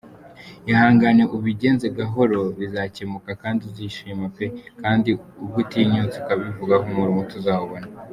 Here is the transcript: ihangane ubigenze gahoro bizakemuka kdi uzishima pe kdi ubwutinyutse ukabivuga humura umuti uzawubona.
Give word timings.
ihangane 0.71 1.23
ubigenze 1.35 1.85
gahoro 1.97 2.39
bizakemuka 2.57 3.31
kdi 3.51 3.63
uzishima 3.69 4.25
pe 4.35 4.45
kdi 4.97 5.11
ubwutinyutse 5.43 6.15
ukabivuga 6.19 6.75
humura 6.83 7.09
umuti 7.11 7.35
uzawubona. 7.41 7.87